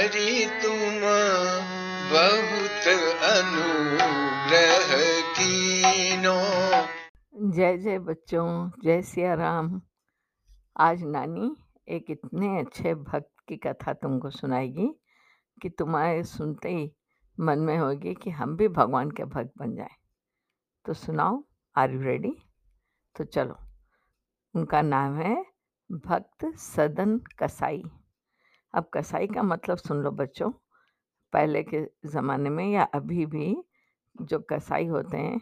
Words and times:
नारी 0.00 0.46
तुम 0.46 1.00
बहुत 2.10 2.86
अनुग्रह 3.22 4.96
कीनो। 5.30 6.36
जय 7.50 7.78
जय 7.78 7.98
बच्चों, 7.98 8.70
जय 8.84 9.02
सिया 9.02 9.34
राम। 9.34 9.82
आज 10.76 11.02
नानी 11.02 11.56
एक 11.88 12.06
इतने 12.10 12.58
अच्छे 12.58 12.94
भक्त 12.94 13.32
की 13.48 13.56
कथा 13.56 13.92
तुमको 13.92 14.30
सुनाएगी 14.30 15.00
कि 15.62 15.68
तुम्हारे 15.68 16.24
सुनते 16.24 16.68
ही 16.68 16.96
मन 17.40 17.58
में 17.58 17.78
होगी 17.78 18.14
कि 18.14 18.30
हम 18.30 18.56
भी 18.56 18.68
भगवान 18.68 19.10
के 19.10 19.24
भक्त 19.24 19.50
बन 19.58 19.76
जाएँ। 19.76 19.96
तो 20.84 20.94
सुनाओ, 20.94 21.44
आर 21.76 21.90
यू 21.90 22.02
रेडी? 22.02 22.32
तो 23.16 23.24
चलो, 23.24 23.58
उनका 24.54 24.82
नाम 24.82 25.16
है 25.16 25.44
भक्त 25.92 26.56
सदन 26.56 27.18
कसाई। 27.18 27.82
अब 28.74 28.90
कसाई 28.94 29.26
का 29.26 29.42
मतलब 29.42 29.76
सुन 29.76 30.02
लो 30.02 30.10
बच्चों, 30.10 30.50
पहले 31.32 31.62
के 31.62 31.84
ज़माने 32.06 32.50
में 32.50 32.64
या 32.72 32.82
अभी 32.94 33.26
भी 33.26 33.56
जो 34.22 34.38
कसाई 34.50 34.86
होते 34.86 35.16
हैं, 35.16 35.40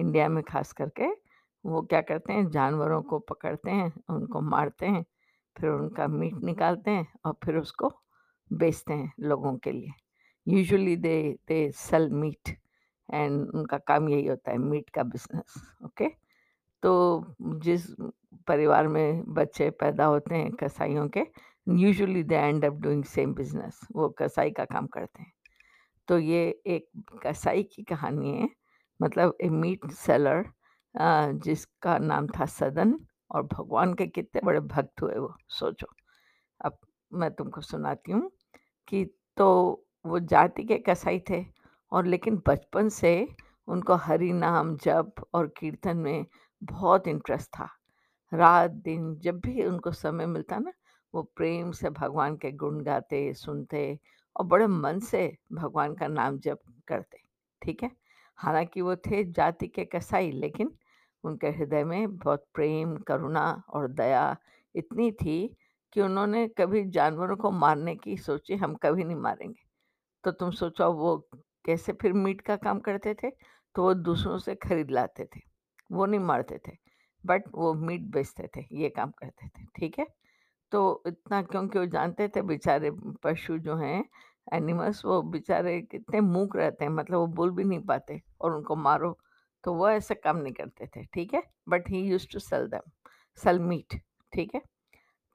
इंडिया 0.00 0.28
में 0.28 0.42
खास 0.42 0.72
करके, 0.72 1.06
वो 1.64 1.82
क्या 1.82 2.00
करते 2.00 2.32
हैं, 2.32 2.48
जानवरों 2.50 3.02
को 3.02 3.18
पकड़ते 3.18 3.70
हैं, 3.70 3.92
उनको 4.10 4.40
मारते 4.40 4.86
हैं, 4.86 5.04
फिर 5.56 5.70
उनका 5.70 6.06
मीट 6.08 6.34
निकालते 6.44 6.90
हैं 6.90 7.06
और 7.26 7.36
फिर 7.44 7.56
उसको 7.56 7.90
बेचते 8.50 8.92
हैं 8.92 9.12
लोगों 9.20 9.56
के 9.58 9.72
लिए। 9.72 9.92
Usually 10.46 10.96
they 10.96 11.38
they 11.48 11.70
sell 11.72 12.08
meat 12.10 12.56
and 13.08 13.48
उनका 13.48 13.78
काम 13.78 14.08
यही 14.08 14.26
होता 14.26 14.50
है, 14.50 14.58
मीट 14.58 14.90
का 14.90 15.02
बिज़नेस 15.02 15.54
ओके 15.84 16.08
तो 16.82 17.34
जिस 17.62 17.86
परिवार 18.48 18.88
में 18.88 19.24
बच्चे 19.34 19.70
पैदा 19.80 20.04
होते 20.04 20.34
हैं 20.34 20.50
कसाइयों 20.56 21.08
के 21.08 21.22
usually 21.66 22.22
they 22.24 22.36
end 22.36 22.64
up 22.64 22.74
doing 22.82 23.04
same 23.06 23.34
business 23.34 23.80
वो 23.92 24.08
कसाई 24.18 24.50
का 24.50 24.64
काम 24.66 24.86
करते 24.86 25.22
हैं। 25.22 25.32
तो 26.08 26.18
ये 26.18 26.42
एक 26.66 26.88
कसाई 27.26 27.62
की 27.64 27.82
कहानी 27.84 28.30
है 28.30 28.48
मतलब 29.00 29.36
ए 29.42 29.48
मीट 29.50 29.90
सेलर 29.94 30.44
जिसका 31.44 31.98
नाम 32.00 32.26
था 32.28 32.46
सदन, 32.48 32.98
और 33.30 33.42
भगवान 33.44 33.92
के 33.94 34.06
कितने 34.06 34.40
बड़े 34.44 34.60
भक्त 34.60 35.02
हुए 35.02 35.14
वो, 35.14 35.34
सोचो। 35.50 35.86
अब 36.60 36.78
मैं 37.12 37.30
तुमको 37.34 37.60
सुनाती 37.60 38.12
हूँ 38.12 38.30
कि 38.88 39.04
तो 39.36 39.48
वो 40.04 40.18
जाति 40.20 40.64
के 40.64 40.78
कसाई 40.78 41.18
थे, 41.30 41.44
और 41.92 42.06
लेकिन 42.06 42.42
बचपन 42.48 42.88
से 42.90 43.12
उनको 43.68 43.94
हरि 43.96 44.32
नाम 44.32 44.76
जप 44.76 45.24
और 45.34 45.46
कीर्तन 45.58 45.96
में 45.96 46.24
बहुत 46.62 47.08
इंटरेस्ट 47.08 47.48
था। 47.48 47.68
रात 48.34 48.70
दिन 48.70 49.16
जब 49.18 49.40
भी 49.40 49.64
उनको 49.64 49.92
समय 49.92 50.26
मिलता 50.26 50.58
ना, 50.58 50.72
वो 51.14 51.22
प्रेम 51.22 51.70
से 51.70 51.90
भगवान 51.90 52.36
के 52.36 52.52
गुण 52.52 52.82
गाते, 52.82 53.34
सुनते 53.34 53.98
और 54.36 54.46
बड़े 54.46 54.66
मन 54.66 54.98
से 54.98 55.36
भगवान 55.52 55.94
का 55.94 56.08
नाम 56.08 56.38
जप 56.38 56.60
करते, 56.88 57.18
ठीक 57.62 57.82
है? 57.82 57.90
हालाँकि 58.36 58.80
वो 58.80 58.96
थे 58.96 59.24
जाति 59.24 59.68
के 59.68 59.84
कसाई, 59.84 60.30
लेकिन 60.30 60.74
उनके 61.24 61.46
हृदय 61.46 61.84
में 61.84 62.16
बहुत 62.16 62.46
प्रेम, 62.54 62.96
करुणा 62.96 63.62
और 63.68 63.88
दया 63.88 64.36
इतनी 64.74 65.12
थी 65.12 65.56
कि 65.92 66.00
उन्होंने 66.00 66.48
कभी 66.48 66.90
जानवरों 66.90 67.36
को 67.36 67.50
मारने 67.50 67.96
की 67.96 68.16
सोची 68.16 68.56
हम 68.56 68.74
कभी 68.74 69.04
नहीं 69.04 69.16
मारेंगे। 69.16 69.62
तो 70.24 70.30
तुम 70.30 70.50
सोचो 70.50 70.92
वो 70.92 71.28
कैसे 71.64 71.92
फिर 71.92 72.12
मीट 72.12 72.40
का 72.40 72.56
काम 72.56 72.80
करते 72.80 73.14
थे? 73.14 73.30
तो 73.74 73.82
वो 73.82 73.94
दूसरों 73.94 74.38
से 74.38 74.54
खरीद 74.54 74.90
लाते 74.90 75.24
थे। 75.24 75.47
वो 75.90 76.06
नहीं 76.06 76.20
मारते 76.20 76.58
थे, 76.68 76.72
बट 77.24 77.44
वो 77.54 77.72
मीट 77.76 78.02
बेचते 78.12 78.48
थे, 78.56 78.66
ये 78.72 78.88
काम 78.90 79.10
करते 79.18 79.48
थे, 79.48 79.64
ठीक 79.76 79.98
है? 79.98 80.06
तो 80.72 81.02
इतना 81.06 81.42
क्योंकि 81.42 81.78
वो 81.78 81.86
जानते 81.86 82.28
थे, 82.28 82.42
बेचारे 82.42 82.90
पशु 83.24 83.58
जो 83.58 83.76
हैं, 83.76 84.04
एनिमल्स, 84.54 85.04
वो 85.04 85.20
बेचारे 85.22 85.80
कितने 85.82 86.20
मूक 86.20 86.56
रहते 86.56 86.84
हैं 86.84 86.92
मतलब 86.92 87.18
वो 87.18 87.26
बोल 87.26 87.50
भी 87.50 87.64
नहीं 87.64 87.80
पाते 87.86 88.20
और 88.40 88.54
उनको 88.56 88.76
मारो 88.76 89.16
तो 89.64 89.74
वो 89.74 89.88
ऐसा 89.90 90.14
काम 90.14 90.36
नहीं 90.36 90.52
करते 90.52 90.86
थे, 90.86 91.04
ठीक 91.14 91.34
है? 91.34 91.42
But 91.68 91.88
he 91.90 92.00
used 92.02 92.26
to 92.32 92.38
sell 92.38 92.66
them 92.68 92.90
sell 93.38 93.58
meat 93.60 94.00
ठीक 94.32 94.54
है? 94.54 94.60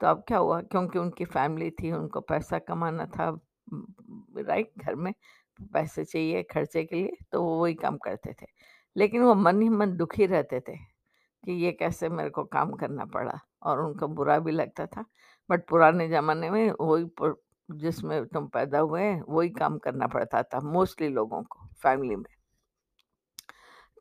तो 0.00 0.06
अब 0.06 0.24
क्या 0.28 0.38
हुआ, 0.38 0.60
क्योंकि 0.62 0.98
उनकी 0.98 1.24
फैमिली 1.24 1.70
थी, 1.70 1.92
उनको 1.92 2.20
पैसा 2.20 2.58
कमाना 2.58 3.06
था 3.06 3.28
राइट, 4.38 4.70
घर 4.78 4.94
में, 4.94 5.12
पैसे 5.72 6.04
चाहिए, 6.04 6.42
खर्चे 6.42 6.84
के 6.84 6.96
लिए 6.96 7.16
तो 7.32 7.42
वो 7.42 7.60
वही 7.62 7.74
काम 7.74 7.96
करते 7.98 8.32
थे। 8.42 8.46
लेकिन 8.96 9.22
वो 9.22 9.34
मन 9.34 9.62
ही 9.62 9.68
मन 9.68 9.96
दुखी 9.96 10.26
रहते 10.26 10.60
थे 10.60 10.76
कि 11.44 11.52
ये 11.64 11.72
कैसे 11.72 12.08
मेरे 12.08 12.30
को 12.30 12.44
काम 12.44 12.72
करना 12.72 13.04
पड़ा 13.04 13.38
और 13.62 13.80
उनको 13.80 14.08
बुरा 14.08 14.38
भी 14.38 14.52
लगता 14.52 14.86
था। 14.86 15.04
बट 15.50 15.66
पुराने 15.68 16.08
ज़माने 16.08 16.50
में 16.50 16.70
वही 16.80 17.32
जिसमें 17.68 18.24
तुम 18.26 18.46
पैदा 18.48 18.78
हुए 18.78 19.02
हैं, 19.02 19.22
वही 19.28 19.48
काम 19.50 19.78
करना 19.78 20.06
पड़ता 20.06 20.42
था, 20.42 20.60
मोस्टली 20.60 21.08
लोगों 21.08 21.42
को, 21.42 21.66
फैमिली 21.82 22.16
में। 22.16 22.24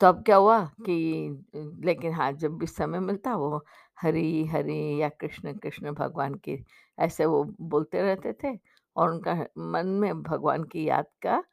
तो 0.02 0.08
अब 0.08 0.24
क्या 0.24 0.36
हुआ 0.36 0.59
कि 0.86 1.44
लेकिन 1.86 2.14
हाँ 2.14 2.31
जब 2.34 2.58
भी 2.58 2.68
समय 2.68 3.00
मिलता 3.00 3.36
वो 3.36 3.64
हरी 4.02 4.46
हरी 4.46 5.02
या 5.02 5.10
कृष्ण 5.10 5.54
कृष्ण 5.54 5.92
भगवान 5.92 6.34
की 6.36 6.64
ऐसे 6.98 7.25
वो 7.25 7.44
बोलते 7.62 8.02
रहते 8.02 8.34
थे 8.44 8.58
और 8.96 9.12
उनका 9.12 9.34
मन 9.58 9.88
में 10.02 10.22
भगवान 10.24 10.64
की 10.64 10.88
याद 10.88 11.06
का, 11.25 11.44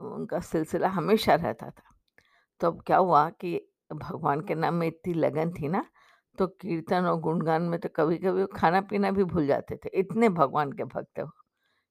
उनका 0.00 0.40
सिलसिला 0.40 0.88
हमेशा 0.88 1.34
रहता 1.34 1.70
था। 1.70 1.87
तो 2.60 2.66
अब 2.66 2.80
क्या 2.86 2.96
हुआ 2.96 3.28
कि 3.40 3.60
भगवान 3.92 4.40
के 4.40 4.54
नाम 4.54 4.74
में 4.74 4.86
इतनी 4.86 5.14
लगन 5.14 5.50
थी 5.52 5.68
ना 5.68 5.84
तो 6.38 6.46
कीर्तन 6.46 7.04
और 7.06 7.20
गुणगान 7.20 7.62
में 7.62 7.78
तो 7.80 7.88
कभी 7.96 8.16
कभी 8.18 8.44
खाना 8.56 8.80
पीना 8.82 9.10
भी 9.10 9.24
भूल 9.24 9.46
जाते 9.46 9.76
थे, 9.76 9.88
इतने 9.94 10.28
भगवान 10.30 10.72
के 10.72 10.84
भक्त 10.86 11.20
हो 11.20 11.30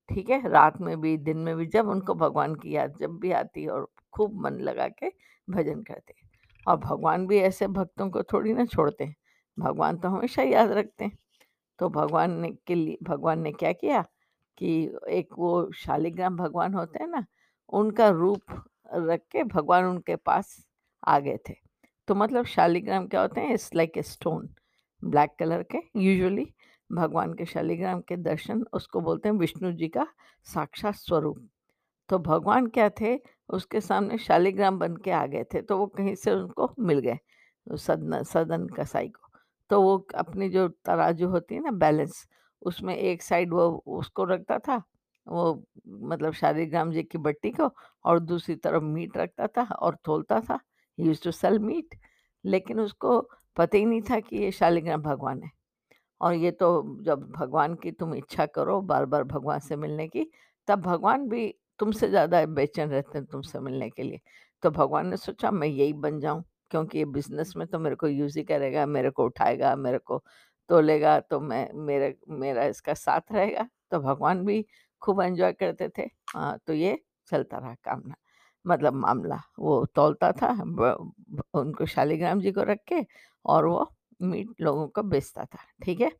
ठीक 0.09 0.29
है? 0.29 0.49
रात 0.49 0.79
में 0.81 0.99
भी, 1.01 1.17
दिन 1.17 1.37
में 1.37 1.55
भी, 1.57 1.65
जब 1.67 1.87
उनको 1.89 2.13
भगवान 2.15 2.55
की 2.55 2.75
याद 2.75 2.95
जब 3.01 3.17
भी 3.21 3.31
आती 3.33 3.65
और 3.67 3.87
खूब 4.13 4.41
मन 4.43 4.59
लगा 4.61 4.87
के 4.89 5.11
भजन 5.47 5.81
करते 5.83 6.13
और 6.67 6.77
भगवान 6.77 7.27
भी 7.27 7.39
ऐसे 7.39 7.67
भक्तों 7.69 8.09
को 8.11 8.23
थोड़ी 8.23 8.53
ना 8.53 8.65
छोड़ते 8.65 9.03
हैं 9.03 9.15
भगवान 9.57 9.97
तो 9.97 10.09
हमेशा 10.09 10.43
याद 10.43 10.71
रखते 10.71 11.05
हैं। 11.05 11.17
तो 11.79 11.89
भगवान 11.89 12.31
ने 12.41 12.51
के 12.67 12.75
लिए, 12.75 12.97
भगवान 13.03 13.41
ने 13.41 13.51
क्या 13.53 13.71
किया 13.73 14.01
कि 14.57 14.69
एक 15.09 15.33
वो 15.39 15.71
शालिग्राम 15.75 16.37
भगवान 16.37 16.73
होते 16.73 16.99
हैं 16.99 17.07
ना, 17.09 17.25
उनका 17.69 18.09
रूप 18.11 18.61
रख 18.93 19.21
के 19.31 19.43
भगवान 19.43 19.85
उनके 19.85 20.15
पास 20.15 20.57
आ 21.07 21.19
गए 21.19 21.37
थे। 21.49 21.55
तो 22.07 22.15
मतलब 22.15 22.45
शालिग्राम 22.45 23.07
क्या 23.07 23.21
होते 23.21 23.41
हैं? 23.41 23.53
It's 23.53 23.75
like 23.75 23.97
a 23.97 24.01
stone 24.01 24.49
black 25.03 25.35
colour 25.39 25.63
के। 25.63 25.77
यूजुअली 25.95 26.47
भगवान 26.91 27.33
के 27.33 27.45
शालिग्राम 27.45 28.01
के 28.01 28.17
दर्शन 28.17 28.63
उसको 28.73 29.01
बोलते 29.01 29.29
हैं 29.29 29.35
विष्णु 29.35 29.71
जी 29.71 29.87
का 29.87 30.07
साक्षात 30.43 30.95
स्वरूप। 30.95 31.47
तो 32.09 32.19
भगवान 32.19 32.67
क्या 32.67 32.89
थे? 33.01 33.17
उसके 33.49 33.81
सामने 33.81 34.17
शालिग्राम 34.17 34.79
बन 34.79 34.95
के 34.95 35.11
आ 35.11 35.25
गए 35.25 35.43
थे। 35.43 35.61
तो 35.61 35.77
वो 35.77 35.87
कहीं 35.87 36.15
से 36.15 36.31
उनको 36.31 36.73
मिल 36.79 36.99
गए, 36.99 37.17
सदन 37.67 38.23
सदन 38.23 38.67
कसाई 38.67 39.09
को। 39.09 39.29
तो 39.69 39.81
वो 39.81 39.97
अपनी 40.15 40.49
जो 40.49 40.67
तराजू 40.67 41.27
होती 41.27 41.55
है 41.55 41.61
ना 41.61 41.71
बैलेंस 41.71 42.27
उसमें 42.61 42.95
एक 42.95 43.21
साइड 43.21 43.53
वो, 43.53 43.83
उसको 43.87 44.23
रखता 44.23 44.59
था। 44.59 44.81
वो 45.27 45.63
मतलब 45.87 46.33
शालिग्राम 46.33 46.91
जी 46.91 47.03
की 47.03 47.17
बट्टी 47.19 47.51
को 47.51 47.69
और 48.05 48.19
दूसरी 48.21 48.55
तरफ़ 48.57 48.83
मीट 48.83 49.17
रखता 49.17 49.47
था 49.47 49.63
और 49.65 49.97
तोलता 50.05 50.39
था। 50.41 50.59
यूज़ 50.97 51.23
टू 51.23 51.31
सेल 51.33 51.59
मीट 51.59 51.95
लेकिन 52.43 52.79
उसको 52.79 53.19
पता 53.57 53.77
ही 53.77 53.85
नहीं 53.85 54.01
था 54.01 54.19
कि 54.19 54.37
ये 54.37 54.51
शालिग्राम 54.51 55.01
भगवान 55.01 55.41
है। 55.43 55.49
और 56.21 56.33
ये 56.35 56.51
तो 56.53 56.97
जब 57.03 57.29
भगवान 57.31 57.75
की 57.75 57.91
तुम 57.91 58.13
इच्छा 58.15 58.45
करो 58.47 58.79
बार 58.83 59.05
बार 59.05 59.23
भगवान 59.25 59.59
से 59.59 59.75
मिलने 59.75 60.07
की, 60.07 60.29
तब 60.67 60.81
भगवान 60.81 61.27
भी 61.29 61.53
तुमसे 61.79 62.07
ज़्यादा 62.09 62.45
बेचैन 62.47 62.89
रहते 62.89 63.17
हैं 63.17 63.25
तुमसे 63.27 63.59
मिलने 63.59 63.89
के 63.89 64.03
लिए। 64.03 64.19
तो 64.63 64.69
भगवान 64.71 65.07
ने 65.07 65.17
सोचा, 65.17 65.51
मैं 65.51 65.67
यही 65.67 65.93
बन 65.95 66.19
जाऊँ, 66.19 66.43
क्योंकि 66.71 66.97
ये 66.97 67.05
बिज़नेस 67.07 67.53
में 67.57 67.65
तो 67.67 67.79
मेरे 67.79 67.95
को 67.95 68.07
यूज़ 68.07 68.37
ही 68.39 68.43
करेगा, 68.45 68.85
मेरे 68.85 69.09
को 69.09 69.25
उठाएगा, 69.25 69.75
मेरे 69.75 69.97
को 69.99 70.23
तोलेगा 70.69 71.19
तो 71.21 71.39
मैं, 71.39 71.69
मेरे, 71.75 72.15
मेरा 72.29 72.65
इसका 72.65 72.93
साथ 72.95 73.31
रहेगा। 73.31 73.67
तो 73.91 73.99
भगवान 73.99 74.43
भी 74.45 74.65
खूब 75.01 75.21
एंजॉय 75.21 75.53
करते 75.53 75.89
थे। 75.97 76.09
हाँ 76.29 76.57
तो 76.67 76.73
ये 76.73 76.99
चलता 77.31 77.57
रहा 77.57 77.73
काम 77.83 78.01
ना 78.07 78.15
मतलब 78.65 78.93
मामला, 78.93 79.39
वो 79.59 79.85
तोलता 79.85 80.31
था 80.31 80.49
उनको 81.53 81.85
शालिग्राम 81.85 82.39
जी 82.41 82.51
को 82.51 82.63
रख 82.63 82.79
के 82.87 83.05
और 83.45 83.65
वो 83.65 83.91
मीट 84.21 84.61
लोगों 84.61 84.87
को 84.87 85.03
बेचता 85.03 85.45
था, 85.45 85.59
ठीक 85.83 86.01
है? 86.01 86.11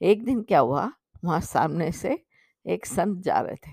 एक 0.00 0.24
दिन 0.24 0.42
क्या 0.42 0.60
हुआ, 0.60 0.90
वहाँ 1.24 1.40
सामने 1.40 1.90
से 1.92 2.18
एक 2.66 2.86
संत 2.86 3.22
जा 3.24 3.40
रहे 3.40 3.56
थे। 3.56 3.72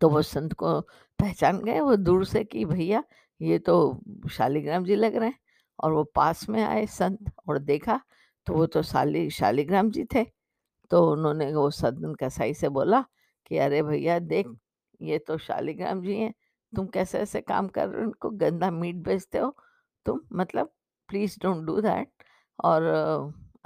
तो 0.00 0.08
वो 0.08 0.22
संत 0.22 0.52
को 0.52 0.80
पहचान 1.18 1.58
गए, 1.58 1.80
वो 1.80 1.96
दूर 1.96 2.24
से 2.26 2.44
कि, 2.44 2.64
भैया, 2.64 3.02
ये 3.40 3.58
तो 3.58 4.00
शालिग्राम 4.30 4.84
जी 4.84 4.94
लग 4.94 5.16
रहे 5.16 5.28
हैं। 5.28 5.38
और 5.78 5.92
वो 5.92 6.04
पास 6.04 6.48
में 6.48 6.62
आए 6.64 6.86
संत 6.86 7.32
और 7.48 7.58
देखा 7.58 8.00
तो 8.46 8.54
वो 8.54 8.66
तो 8.66 8.82
शाली, 8.82 9.28
शालिग्राम 9.30 9.90
जी 9.90 10.04
थे। 10.14 10.24
तो 10.90 11.10
उन्होंने 11.12 11.52
वो 11.54 11.70
सदन 11.70 12.14
कसाई 12.14 12.54
से 12.54 12.68
बोला 12.68 13.04
कि 13.50 13.58
अरे 13.58 13.82
भैया 13.82 14.18
देख 14.18 14.46
ये 15.00 15.18
तो 15.18 15.36
शालिग्राम 15.38 16.02
जी 16.02 16.16
हैं 16.18 16.32
तुम 16.72 16.86
कैसे 16.86 17.18
ऐसे 17.18 17.40
काम 17.40 17.68
कर 17.68 17.88
रहे 17.88 18.00
हो? 18.00 18.06
उनको 18.06 18.30
गंदा 18.30 18.70
मीट 18.70 18.96
बेचते 19.04 19.38
हो? 19.38 19.54
तुम 20.06 20.20
मतलब 20.32 20.72
प्लीज़ 21.08 21.38
डोंट 21.42 21.64
डू 21.66 21.80
दैट 21.80 22.08
और 22.64 22.82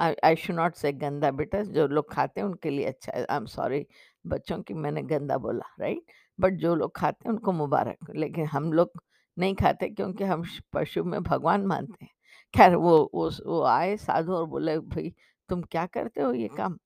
आई 0.00 0.37
शुड 0.37 0.56
नॉट 0.56 0.75
से 0.76 0.93
गंदा 0.93 1.31
बेटा 1.31 1.62
जो 1.64 1.87
लोग 1.88 2.12
खाते 2.12 2.40
हैं 2.40 2.46
उनके 2.49 2.70
लिए 2.70 2.84
अच्छा 2.87 3.12
है। 3.17 3.25
आई 3.25 3.37
एम 3.37 3.46
सॉरी 3.46 3.87
बच्चों 4.26 4.58
की 4.62 4.75
मैंने 4.75 5.02
गंदा 5.02 5.38
बोला 5.38 5.67
राइट 5.81 6.12
बट 6.38 6.52
जो 6.58 6.75
लोग 6.75 6.94
खाते 6.96 7.29
हैं 7.29 7.32
उनको 7.32 7.52
मुबारक 7.52 8.11
लेकिन 8.17 8.46
हम 8.46 8.73
लोग 8.73 9.02
नहीं 9.37 9.55
खाते 9.55 9.88
क्योंकि 9.88 10.25
हम 10.25 10.44
श- 10.44 10.61
पशु 10.73 11.05
में 11.05 11.23
भगवान 11.23 11.67
मानते 11.67 12.05
हैं। 12.05 12.11
खैर 12.55 12.75
वो 12.76 12.99
वो 13.14 13.29
वो 13.46 13.62
आए 13.64 13.96
साधु 13.96 14.32
और 14.32 14.46
बोले 14.46 14.79
भाई 14.79 15.14
तुम 15.49 15.62
क्या 15.62 15.87
करते 15.87 16.20
हो 16.20 16.32
ये 16.34 16.49
काम? 16.56 16.79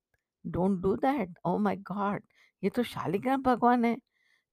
Don't 0.45 0.81
do 0.83 0.95
that 0.97 1.39
oh 1.47 1.57
my 1.59 1.77
God 1.93 2.23
ये 2.63 2.71
तो 2.71 2.83
शालिग्राम 2.83 3.43
भगवान 3.43 3.85
है। 3.85 3.97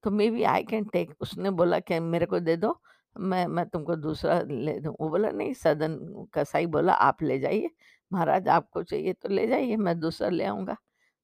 तो 0.03 0.11
may 0.11 0.29
be 0.31 0.44
I 0.44 0.63
can 0.63 0.85
take, 0.85 1.13
उसने 1.21 1.50
बोला 1.51 1.79
कि 1.79 2.00
मेरे 2.00 2.25
को 2.25 2.39
दे 2.39 2.55
दो, 2.57 2.79
मैं 3.15 3.45
मैं 3.47 3.65
तुमको 3.69 3.95
दूसरा 3.95 4.39
ले 4.41 4.79
दूँ। 4.79 4.95
वो 5.01 5.09
बोला, 5.09 5.29
नहीं, 5.31 5.53
सदन 5.53 5.97
कसाई 6.33 6.65
बोला, 6.67 6.94
आप 6.94 7.23
ले 7.23 7.39
जाइए, 7.39 7.69
महाराज 8.11 8.47
आपको 8.50 8.83
चाहिए 8.83 9.13
तो 9.13 9.29
ले 9.29 9.47
जाइए, 9.47 9.75
मैं 9.77 10.00
दूसरा 10.00 10.29
ले 10.29 10.45
आऊँगा। 10.45 10.77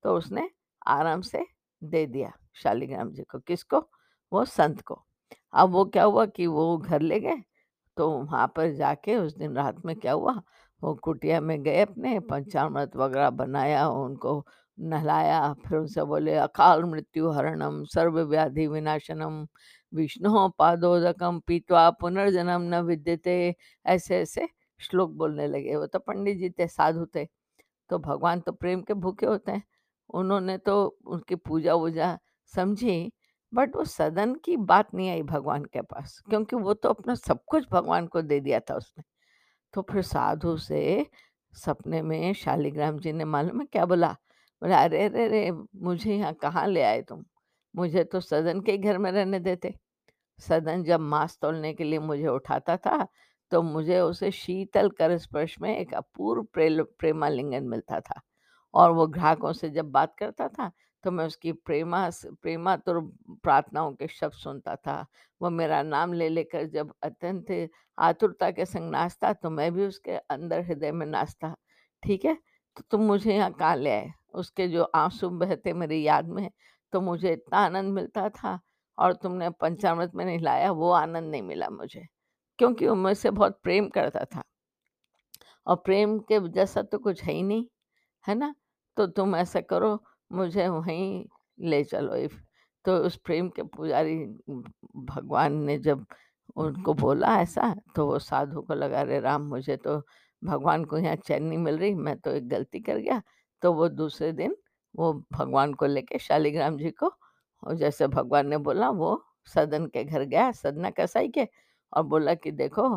तो 0.03 0.17
उसने 0.17 0.49
आराम 0.87 1.21
से 1.21 1.45
दे 1.81 2.05
दिया 2.07 2.31
शालिग्राम 2.55 3.11
जी 3.11 3.23
को। 3.23 3.39
किसको? 3.39 3.79
वो 4.31 4.45
संत 4.45 4.81
को। 4.81 5.03
अब 5.53 5.69
वो 5.71 5.85
क्या 5.85 6.03
हुआ 6.03 6.25
कि 6.27 6.47
वो 6.47 6.77
घर 6.77 7.01
ले 7.01 7.19
गए 7.19 7.41
तो 7.97 8.09
वहाँ 8.11 8.47
पर 8.55 8.71
जाके 8.73 9.15
उस 9.15 9.35
दिन 9.37 9.55
रात 9.55 9.85
में 9.85 9.95
क्या 9.95 10.13
हुआ, 10.13 10.33
वो 10.81 10.93
कुटिया 10.95 11.39
में 11.41 11.61
गए 11.63 11.81
अपने, 11.81 12.19
पंचामृत 12.21 12.95
वगैरह 12.95 13.29
बनाया, 13.31 13.87
उनको 13.89 14.45
नहलाया, 14.79 15.53
फिर 15.53 15.77
उनसे 15.77 16.03
बोले, 16.03 16.35
अकाल 16.35 16.83
मृत्यु 16.83 17.29
हरणम, 17.29 17.83
सर्व 17.83 18.19
व्याधि 18.19 18.67
विनाशनम 18.67 19.47
विष्णु 19.93 20.49
पादोदकम 20.49 21.39
पीतवा 21.39 21.89
पुनर्जन्म 21.89 22.61
न 22.61 22.79
विद्यते। 22.79 23.55
ऐसे 23.85 24.19
ऐसे 24.19 24.47
श्लोक 24.79 25.11
बोलने 25.11 25.47
लगे। 25.47 25.75
वो 25.75 25.85
तो 25.85 25.99
पंडित 25.99 26.37
जी 26.37 26.49
थे, 26.49 26.67
साधु 26.67 27.05
थे। 27.15 27.25
तो 27.89 27.99
भगवान 27.99 28.39
तो 28.39 28.51
प्रेम 28.51 28.81
के 28.81 28.93
भूखे 28.93 29.25
होते 29.25 29.51
हैं। 29.51 29.63
उन्होंने 30.09 30.57
तो 30.57 30.97
उनकी 31.05 31.35
पूजा 31.35 31.73
वूजा 31.73 32.17
समझी, 32.53 33.11
बट 33.53 33.75
वो 33.75 33.83
सदन 33.85 34.35
की 34.35 34.57
बात 34.57 34.93
नहीं 34.93 35.09
आई 35.09 35.21
भगवान 35.23 35.65
के 35.65 35.81
पास, 35.81 36.21
क्योंकि 36.29 36.55
वो 36.55 36.73
तो 36.73 36.89
अपना 36.89 37.15
सब 37.15 37.39
कुछ 37.47 37.65
भगवान 37.71 38.07
को 38.07 38.21
दे 38.21 38.39
दिया 38.39 38.59
था 38.59 38.75
उसने। 38.75 39.03
तो 39.73 39.81
फिर 39.81 40.01
साधु 40.01 40.57
से 40.57 41.05
सपने 41.53 42.01
में 42.01 42.33
शालिग्राम 42.33 42.99
जी 42.99 43.13
ने, 43.13 43.25
मालूम 43.25 43.59
है 43.61 43.65
क्या 43.65 43.85
बोला? 43.85 44.15
बोला, 44.63 44.83
अरे 44.83 45.03
अरे 45.03 45.25
अरे, 45.25 45.51
मुझे 45.75 46.15
यहाँ 46.15 46.33
कहाँ 46.33 46.67
ले 46.67 46.81
आए 46.81 47.01
तुम? 47.01 47.25
मुझे 47.75 48.03
तो 48.03 48.19
सदन 48.19 48.61
के 48.61 48.77
घर 48.77 48.97
में 48.97 49.11
रहने 49.11 49.39
देते। 49.39 49.73
सदन 50.39 50.83
जब 50.83 50.99
मांस 50.99 51.37
तोलने 51.41 51.73
के 51.73 51.83
लिए 51.83 51.99
मुझे 51.99 52.27
उठाता 52.27 52.77
था 52.77 53.07
तो 53.51 53.61
मुझे 53.61 53.99
उसे 53.99 54.31
शीतल 54.31 54.89
कर 54.89 55.17
स्पर्श 55.17 55.61
में 55.61 55.77
एक 55.77 55.93
अपूर्व 55.93 56.43
प्रेल, 56.43 56.83
प्रेमालिंगन 56.83 57.63
मिलता 57.63 57.99
था। 57.99 58.21
और 58.73 58.91
वो 58.91 59.07
ग्राहकों 59.07 59.53
से 59.53 59.69
जब 59.69 59.85
बात 59.85 60.15
करता 60.17 60.47
था 60.47 60.71
तो 61.03 61.11
मैं 61.11 61.25
उसकी 61.25 61.51
प्रेमा 61.51 62.09
स- 62.09 62.25
प्रेमातुर 62.41 63.13
प्रार्थनाओं 63.29 63.93
के 63.93 64.07
शब्द 64.07 64.33
सुनता 64.33 64.75
था। 64.75 65.05
वो 65.41 65.49
मेरा 65.49 65.83
नाम 65.83 66.13
ले 66.13 66.29
लेकर 66.29 66.65
जब 66.65 66.93
अत्यंत 67.03 67.69
आतुरता 67.99 68.51
के 68.51 68.65
संग 68.65 68.91
नाचता 68.91 69.33
तो 69.33 69.49
मैं 69.49 69.73
भी 69.73 69.85
उसके 69.85 70.11
अंदर 70.11 70.61
हृदय 70.61 70.91
में 70.91 71.05
नाचता। 71.05 71.55
ठीक 72.03 72.25
है? 72.25 72.35
तो 72.77 72.83
तुम 72.91 73.01
मुझे 73.01 73.35
यहाँ 73.35 73.51
कहाँ 73.51 73.75
ले 73.75 73.91
आए? 73.91 74.11
उसके 74.33 74.67
जो 74.67 74.83
आँसू 74.95 75.29
बहते 75.29 75.73
मेरी 75.73 76.01
याद 76.03 76.27
में 76.27 76.49
तो 76.93 77.01
मुझे 77.01 77.31
इतना 77.33 77.57
आनंद 77.57 77.93
मिलता 77.93 78.27
था 78.29 78.59
और 78.97 79.13
तुमने 79.13 79.49
पंचामृत 79.49 80.11
में 80.15 80.25
नहीं 80.25 80.39
लाया, 80.39 80.71
वो 80.71 80.91
आनंद 80.91 81.31
नहीं 81.31 81.41
मिला 81.41 81.69
मुझे, 81.69 82.05
क्योंकि 82.59 82.87
वो 82.87 82.95
मुझसे 82.95 83.31
बहुत 83.31 83.59
प्रेम 83.63 83.87
करता 83.89 84.23
था। 84.25 84.43
और 85.67 85.75
प्रेम 85.75 86.17
के 86.21 86.39
जैसा 86.49 86.81
तो 86.81 86.97
कुछ 86.97 87.23
है 87.23 87.33
ही 87.33 87.43
नहीं, 87.43 87.65
है 88.25 88.35
ना? 88.35 88.53
तो 88.97 89.07
तुम 89.07 89.35
ऐसा 89.35 89.61
करो, 89.61 89.99
मुझे 90.31 90.67
वहीं 90.67 91.25
ले 91.59 91.83
चलो 91.83 92.15
इफ़। 92.15 92.35
तो 92.85 92.97
उस 92.97 93.15
प्रेम 93.15 93.49
के 93.49 93.63
पुजारी 93.63 94.17
भगवान 94.95 95.53
ने 95.63 95.77
जब 95.79 96.05
उनको 96.57 96.93
बोला 96.93 97.35
ऐसा 97.41 97.73
तो 97.95 98.05
वो 98.05 98.19
साधु 98.19 98.61
को 98.61 98.73
लगा 98.73 99.01
रे 99.01 99.19
राम, 99.19 99.41
मुझे 99.43 99.77
तो 99.77 100.01
भगवान 100.43 100.85
को 100.85 100.97
यहाँ 100.97 101.15
चैन 101.17 101.43
नहीं 101.43 101.57
मिल 101.59 101.77
रही, 101.77 101.93
मैं 101.93 102.17
तो 102.19 102.31
एक 102.31 102.47
गलती 102.49 102.79
कर 102.79 102.97
गया। 102.97 103.21
तो 103.63 103.73
वो 103.73 103.87
दूसरे 103.89 104.31
दिन 104.33 104.55
वो 104.95 105.13
भगवान 105.33 105.73
को 105.73 105.85
लेके, 105.85 106.19
शालिग्राम 106.19 106.77
जी 106.77 106.91
को, 106.91 107.11
और 107.63 107.75
जैसे 107.75 108.07
भगवान 108.07 108.47
ने 108.47 108.57
बोला, 108.59 108.89
वो 108.89 109.23
सदन 109.47 109.85
के 109.87 110.03
घर 110.03 110.23
गया, 110.23 110.51
सदना 110.51 110.89
कसाई 110.91 111.27
के? 111.29 111.47
और 111.93 112.03
बोला 112.03 112.33
कि, 112.35 112.51
देखो, 112.51 112.87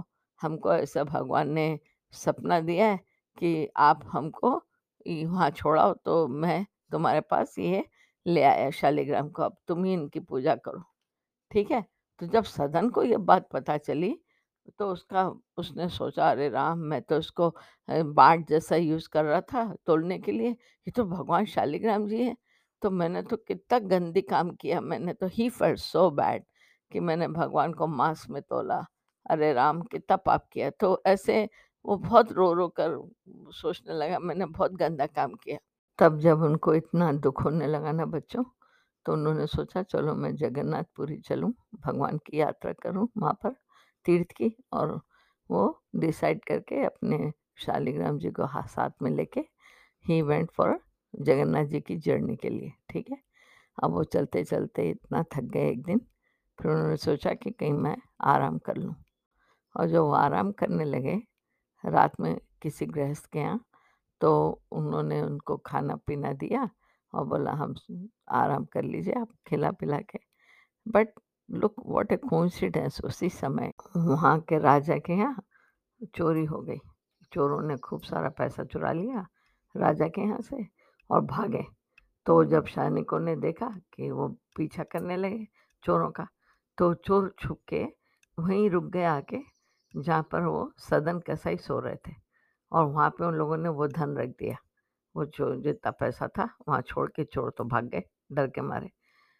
हमको 0.40 0.74
ऐसा 0.74 1.04
भगवान 1.04 1.50
ने 1.52 1.78
सपना 2.14 2.60
दिया 2.60 2.86
है 2.86 2.98
कि 3.38 3.68
आप 3.76 4.02
हमको 4.12 4.50
वहाँ 5.08 5.50
छोड़ाओ 5.50 5.94
तो 6.04 6.26
मैं 6.28 6.64
तुम्हारे 6.92 7.20
पास 7.20 7.58
ये 7.58 7.84
ले 8.26 8.42
आया 8.42 8.70
शालिग्राम 8.70 9.28
को, 9.30 9.42
अब 9.42 9.56
तुम 9.68 9.84
ही 9.84 9.92
इनकी 9.92 10.20
पूजा 10.20 10.54
करो। 10.56 10.82
ठीक 11.50 11.70
है? 11.70 11.84
तो 12.20 12.26
जब 12.26 12.44
सदन 12.44 12.90
को 12.90 13.02
ये 13.04 13.16
बात 13.18 13.48
पता 13.52 13.76
चली 13.78 14.18
तो 14.78 14.86
उसका, 14.92 15.26
उसने 15.58 15.88
सोचा, 15.88 16.30
अरे 16.30 16.48
राम, 16.48 16.78
मैं 16.80 17.00
तो 17.02 17.18
उसको 17.18 17.50
बाट 17.88 18.46
जैसा 18.48 18.76
यूज़ 18.76 19.08
कर 19.12 19.24
रहा 19.24 19.40
था 19.42 19.64
तोड़ने 19.86 20.18
के 20.18 20.32
लिए। 20.32 20.48
ये 20.50 20.90
तो 20.90 21.04
भगवान 21.06 21.44
शालिग्राम 21.46 22.06
जी 22.08 22.22
हैं। 22.22 22.36
तो 22.82 22.90
मैंने 22.90 23.22
तो 23.22 23.36
कितना 23.38 23.78
गंदी 23.80 24.20
काम 24.22 24.50
किया। 24.52 24.80
मैंने 24.80 25.12
तो 25.14 25.26
ही 25.32 25.48
फेल्ट 25.50 25.78
सो 25.78 26.10
बैड 26.12 26.44
कि 26.92 27.00
मैंने 27.00 27.28
भगवान 27.28 27.72
को 27.72 27.86
मांस 27.86 28.26
में 28.30 28.40
तोला। 28.42 28.84
अरे 29.26 29.52
राम, 29.52 29.82
कितना 29.82 30.16
पाप 30.18 30.48
किया। 30.52 30.70
तो 30.70 31.02
ऐसे 31.06 31.48
वो 31.84 31.96
बहुत 31.98 32.32
रो 32.32 32.52
रो 32.54 32.68
कर 32.80 32.98
सोचने 33.54 33.94
लगा। 33.94 34.18
मैंने 34.18 34.46
बहुत 34.48 34.72
गंदा 34.74 35.06
काम 35.08 35.34
किया। 35.34 35.58
तब 35.98 36.18
जब 36.18 36.42
उनको 36.42 36.74
इतना 36.74 37.12
दुख 37.14 37.44
होने 37.44 37.66
लगा 37.66 37.92
ना 37.92 38.04
बच्चों 38.06 38.44
तो 39.06 39.12
उन्होंने 39.12 39.46
सोचा, 39.46 39.82
चलो 39.82 40.14
मैं 40.14 40.34
जगन्नाथपुरी 40.36 41.16
चलूँ, 41.20 41.52
भगवान 41.86 42.18
की 42.26 42.40
यात्रा 42.40 42.72
करूँ 42.82 43.08
वहाँ 43.18 43.34
पर। 43.44 43.54
तीर्थ 44.04 44.32
की 44.32 44.54
और 44.72 45.00
वो 45.50 45.82
डिसाइड 45.96 46.44
करके 46.44 46.84
अपने 46.84 47.32
शालिग्राम 47.56 48.18
जी 48.18 48.30
को 48.30 48.46
साथ 48.68 48.90
में 49.02 49.10
लेके 49.10 49.40
he 50.04 50.20
went 50.22 50.50
for 50.50 50.78
Jagannath 51.14 51.64
ji 51.64 51.80
की 51.80 51.96
जर्नी 51.96 52.36
के 52.36 52.48
लिए, 52.48 52.72
ठीक 52.90 53.10
है? 53.10 53.16
अब 53.78 53.92
वो 53.92 54.04
चलते 54.04 54.44
चलते 54.44 54.88
इतना 54.90 55.22
थक 55.34 55.42
गए 55.44 55.68
एक 55.70 55.82
दिन, 55.82 56.00
फिर 56.58 56.70
उन्होंने 56.70 56.96
सोचा 56.96 57.32
कि 57.34 57.50
कहीं 57.50 57.72
मैं 57.72 57.96
आराम 58.24 58.58
कर 58.58 58.76
लूँ। 58.76 58.94
और 59.74 59.86
जो 59.88 60.04
वो 60.06 60.12
आराम 60.12 60.52
करने 60.52 60.84
लगे, 60.84 61.20
रात 61.84 62.20
में 62.20 62.36
किसी 62.62 62.86
गृहस्थ 62.86 63.26
के 63.32 63.38
यहाँ 63.38 63.64
तो 64.20 64.62
उन्होंने 64.72 65.20
उनको 65.22 65.56
खाना 65.66 65.94
पीना 66.06 66.32
दिया 66.34 66.68
और 67.12 67.24
बोला, 67.26 67.52
हम 67.52 67.74
आराम 68.30 68.64
कर 68.64 68.84
लीजिए, 68.84 69.14
आप 69.14 69.28
खिला 69.46 69.70
पिला 69.72 69.98
के। 70.00 70.18
But 70.86 71.08
look 71.48 71.74
what 71.86 72.12
a 72.12 72.16
coincidence 72.18 73.00
उसी 73.04 73.28
समय 73.30 73.72
वहाँ 73.96 74.38
के 74.48 74.58
राजा 74.58 74.96
के 74.98 75.12
यहाँ 75.12 75.42
चोरी 76.14 76.44
हो 76.44 76.60
गई। 76.60 76.78
चोरों 77.32 77.60
ने 77.68 77.76
खूब 77.78 78.02
सारा 78.02 78.28
पैसा 78.38 78.64
चुरा 78.64 78.92
लिया 78.92 79.26
राजा 79.74 80.08
के 80.08 80.20
यहाँ 80.20 80.40
से 80.40 80.66
और 81.10 81.20
भागे। 81.24 81.64
तो 82.26 82.44
जब 82.44 82.66
सैनिकों 82.66 83.20
ने 83.20 83.36
देखा 83.36 83.68
कि 83.94 84.10
वो 84.10 84.28
पीछा 84.56 84.82
करने 84.92 85.16
लगे 85.16 85.46
चोरों 85.84 86.10
का 86.10 86.26
तो 86.78 86.92
चोर 86.96 87.34
छुप 87.40 87.60
के 87.68 87.84
वहीं 88.38 88.68
रुक 88.70 88.84
गए 88.92 89.04
आके 89.04 89.38
जहाँ 89.94 90.22
पर 90.32 90.42
वो 90.42 90.72
सदन 90.80 91.18
कसाई 91.20 91.56
सो 91.58 91.78
रहे 91.80 91.96
थे 92.06 92.14
और 92.72 92.84
वहाँ 92.84 93.08
पे 93.10 93.24
उन 93.24 93.34
लोगों 93.34 93.56
ने 93.56 93.68
वो 93.68 93.86
धन 93.88 94.16
रख 94.16 94.28
दिया। 94.28 94.56
वो 95.14 95.24
जो 95.28 95.54
जितना 95.62 95.90
पैसा 95.90 96.28
था 96.28 96.48
वहाँ 96.68 96.80
छोड़ 96.82 97.08
के 97.16 97.24
चोर 97.24 97.50
तो 97.58 97.64
भाग 97.64 97.88
गए, 97.88 98.02
डर 98.32 98.46
के 98.46 98.60
मारे। 98.62 98.90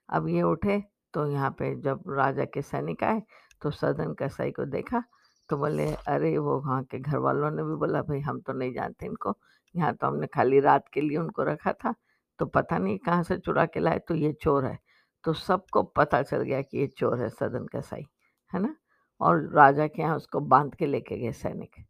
अब 0.08 0.28
ये 0.28 0.42
उठे 0.42 0.82
तो 1.14 1.26
यहाँ 1.26 1.50
पे 1.58 1.74
जब 1.80 2.02
राजा 2.08 2.44
के 2.44 2.62
सैनिक 2.62 3.04
आए 3.04 3.22
तो 3.62 3.70
सदन 3.70 4.14
कसाई 4.14 4.50
को 4.50 4.64
देखा 4.66 5.02
तो 5.50 5.56
बोले, 5.56 5.86
अरे, 6.08 6.36
वो 6.38 6.58
वहाँ 6.60 6.82
के 6.84 6.98
घर 6.98 7.18
वालों 7.18 7.50
ने 7.50 7.62
भी 7.62 7.74
बोला, 7.76 8.02
भाई, 8.02 8.20
हम 8.20 8.40
तो 8.40 8.52
नहीं 8.52 8.72
जानते 8.74 9.06
इनको। 9.06 9.34
यहाँ 9.74 9.94
तो 9.94 10.06
हमने 10.06 10.26
खाली 10.26 10.60
रात 10.60 10.84
के 10.94 11.00
लिए 11.00 11.16
उनको 11.18 11.42
रखा 11.42 11.72
था 11.74 11.94
तो 12.40 12.46
पता 12.46 12.78
नहीं 12.78 12.98
कहाँ 12.98 13.22
से 13.22 13.36
चुरा 13.38 13.64
के 13.66 13.80
लाए 13.80 13.98
तो 13.98 14.14
ये 14.14 14.32
चोर 14.42 14.64
है। 14.64 14.78
तो 15.24 15.32
सबको 15.32 15.82
पता 15.82 16.22
चल 16.22 16.42
गया 16.42 16.60
कि 16.62 16.78
ये 16.78 16.86
चोर 16.88 17.20
है 17.20 17.28
सदन 17.30 17.66
कसाई 17.76 18.06
है 18.52 18.60
ना? 18.60 18.74
और 19.20 19.42
राजा 19.54 19.86
के 19.86 20.02
यहाँ 20.02 20.16
उसको 20.16 20.40
बाँध 20.42 20.74
के 20.74 20.86
लेके 20.86 21.18
गए 21.18 21.32
सैनिक। 21.32 21.84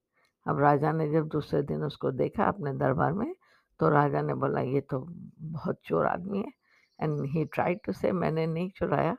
अब 0.47 0.59
राजा 0.61 0.93
ने 0.93 1.11
जब 1.13 1.29
दूसरे 1.29 1.63
दिन 1.63 1.85
उसको 1.85 2.11
देखा 2.13 2.45
अपने 2.45 2.73
दरबार 2.75 3.13
में 3.13 3.35
तो 3.81 3.89
राजा 3.89 4.23
ने 4.23 4.35
बोला, 4.35 4.61
ये 4.61 4.81
तो 4.81 5.07
बहुत 5.41 5.81
चोर 5.85 6.07
आदमी 6.07 6.39
है 6.39 6.53
एंड 7.01 7.21
ही 7.31 7.45
ट्राई 7.45 7.75
टू 7.85 7.93
से 7.93 8.13
मैंने 8.13 8.47
नहीं 8.47 8.71
चुराया 8.77 9.17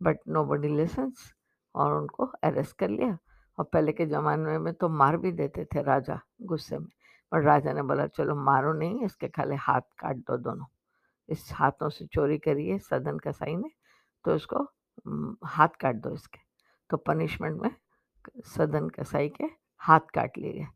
बट 0.00 0.18
नो 0.28 0.44
बडी 0.44 0.68
लिसन्स 0.68 1.32
और 1.74 1.94
उनको 1.94 2.26
अरेस्ट 2.44 2.76
कर 2.78 2.88
लिया। 2.88 3.16
और 3.58 3.64
पहले 3.64 3.92
के 3.92 4.06
ज़माने 4.06 4.58
में 4.58 4.72
तो 4.74 4.88
मार 4.88 5.16
भी 5.16 5.32
देते 5.32 5.64
थे 5.64 5.82
राजा 5.82 6.20
गुस्से 6.42 6.78
में। 6.78 6.88
पर 7.32 7.42
राजा 7.42 7.72
ने 7.72 7.82
बोला, 7.82 8.06
चलो 8.06 8.34
मारो 8.44 8.72
नहीं, 8.72 9.04
इसके 9.04 9.28
खाली 9.28 9.56
हाथ 9.56 9.80
काट 9.98 10.16
दो 10.16 10.36
दोनों। 10.36 10.66
इस 11.28 11.50
हाथों 11.54 11.88
से 11.88 12.06
चोरी 12.06 12.38
करिए 12.38 12.72
है 12.72 12.78
सदन 12.78 13.18
कसाई 13.18 13.56
ने 13.56 13.70
तो 14.24 14.34
इसको 14.34 14.62
हाथ 15.46 15.68
काट 15.80 15.96
दो 15.96 16.12
इसके। 16.14 16.38
तो 16.90 16.96
पनिशमेंट 16.96 17.60
में 17.62 17.70
सदन 18.46 18.88
कसाई 18.88 19.28
के 19.28 19.44
हाथ 19.80 20.00
काट 20.14 20.38
लिए 20.38 20.52
गए। 20.52 20.66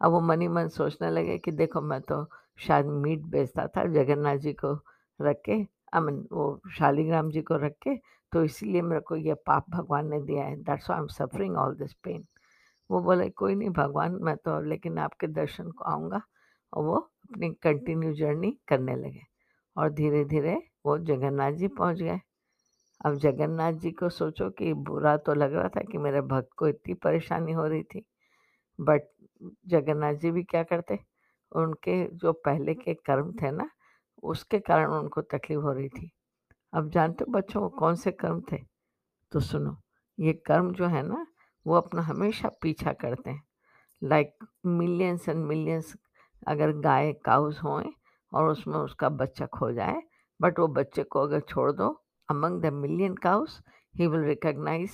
अब 0.00 0.10
वो 0.12 0.20
मनी 0.20 0.48
मन 0.48 0.68
सोचने 0.68 1.10
लगे 1.10 1.38
कि 1.38 1.52
देखो, 1.52 1.80
मैं 1.80 2.00
तो 2.00 2.28
शायद 2.58 2.86
मीट 2.86 3.20
बेचता 3.26 3.66
था, 3.66 3.84
जगन्नाथ 3.84 4.36
जी 4.36 4.52
को 4.52 4.72
रख 5.20 5.40
के 5.44 5.62
आई 5.94 6.00
मीन 6.00 6.26
वो 6.32 6.60
शालिग्राम 6.78 7.30
जी 7.30 7.42
को 7.42 7.56
रख 7.56 7.74
के 7.82 7.96
तो 8.32 8.44
इसीलिए 8.44 8.82
मेरे 8.82 9.00
को 9.00 9.16
ये 9.16 9.34
पाप 9.46 9.70
भगवान 9.70 10.08
ने 10.08 10.20
दिया 10.22 10.44
है। 10.44 10.56
That's 10.56 10.90
I 10.90 10.98
am 10.98 11.06
suffering 11.06 11.56
all 11.56 11.74
this 11.76 11.92
pain 11.94 12.24
वो 12.90 13.00
बोले, 13.02 13.28
कोई 13.30 13.54
नहीं 13.54 13.70
भगवान, 13.70 14.18
मैं 14.22 14.36
तो 14.36 14.60
लेकिन 14.60 14.98
आपके 14.98 15.26
दर्शन 15.26 15.70
को 15.70 15.84
आऊँगा। 15.84 16.20
और 16.72 16.84
वो 16.84 16.96
अपनी 16.96 17.50
कंटिन्यू 17.62 18.12
जर्नी 18.14 18.50
करने 18.68 18.94
लगे। 18.96 19.22
और 19.76 19.92
धीरे 19.92 20.24
धीरे 20.24 20.54
वो 20.86 20.98
जगन्नाथ 20.98 21.52
जी 21.52 21.68
पहुँच 21.68 21.96
गए। 21.96 22.18
अब 23.06 23.14
जगन्नाथ 23.14 23.72
जी 23.72 23.90
को 23.90 24.08
सोचो 24.08 24.50
कि 24.50 24.72
बुरा 24.74 25.16
तो 25.16 25.34
लग 25.34 25.54
रहा 25.54 25.68
था 25.68 25.80
कि 25.92 25.98
मेरे 25.98 26.20
भक्त 26.20 26.48
को 26.58 26.68
इतनी 26.68 26.94
परेशानी 26.94 27.52
हो 27.52 27.66
रही 27.66 27.82
थी। 27.82 28.04
बट 28.78 29.08
जगन्नाथ 29.68 30.14
जी 30.14 30.30
भी 30.30 30.42
क्या 30.42 30.62
करते? 30.62 30.98
उनके 31.52 32.04
जो 32.16 32.32
पहले 32.32 32.74
के 32.74 32.94
कर्म 32.94 33.32
थे 33.32 33.50
ना 33.50 33.68
उसके 34.22 34.58
कारण 34.58 34.90
उनको 34.90 35.20
तकलीफ़ 35.20 35.60
हो 35.60 35.72
रही 35.72 35.88
थी। 35.88 36.12
अब 36.74 36.90
जानते 36.90 37.24
हो 37.28 37.32
बच्चों 37.32 37.68
कौन 37.68 37.94
से 37.94 38.10
कर्म 38.10 38.42
थे? 38.52 38.56
तो 39.32 39.40
सुनो, 39.40 39.76
ये 40.20 40.32
कर्म 40.32 40.72
जो 40.72 40.86
है 40.86 41.02
ना, 41.02 41.26
वो 41.66 41.74
अपना 41.74 42.02
हमेशा 42.02 42.50
पीछा 42.62 42.92
करते 42.92 43.30
हैं। 43.30 43.42
लाइक 44.04 44.38
मिलियंस 44.66 45.28
एंड 45.28 45.44
मिलियंस 45.44 45.96
अगर 46.48 46.72
गाय 46.72 47.12
काउस 47.12 47.60
हों 47.62 47.92
और 48.34 48.48
उसमें 48.48 48.78
उसका 48.78 49.08
बच्चा 49.08 49.46
खो 49.46 49.72
जाए 49.72 50.02
बट 50.40 50.58
वो 50.58 50.68
बच्चे 50.68 51.02
को 51.02 51.20
अगर 51.20 51.40
छोड़ 51.40 51.72
दो 51.72 52.04
among 52.30 52.62
the 52.62 52.66
million 52.66 53.14
cows 53.14 53.62
he 53.96 54.06
will 54.06 54.20
recognise 54.20 54.90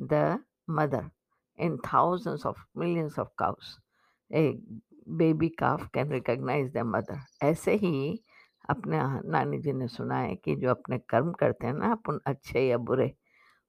the 0.00 0.44
mother 0.70 1.10
in 1.58 1.78
thousands 1.78 2.44
of 2.44 2.56
millions 2.74 3.18
of 3.18 3.28
cows. 3.38 3.78
A 4.34 4.58
baby 5.16 5.50
calf 5.50 5.92
can 5.92 6.08
recognize 6.08 6.72
their 6.72 6.84
mother. 6.84 7.18
ऐसे 7.42 7.74
ही 7.74 8.24
अपने 8.70 8.98
नानी 9.30 9.58
जी 9.58 9.72
ने 9.72 9.86
सुना 9.88 10.18
है 10.18 10.34
कि 10.36 10.54
जो 10.56 10.70
अपने 10.70 10.98
कर्म 11.08 11.32
करते 11.32 11.66
हैं 11.66 11.74
ना, 11.74 11.90
अपन 11.92 12.20
अच्छे 12.26 12.60
या 12.60 12.78
बुरे, 12.78 13.12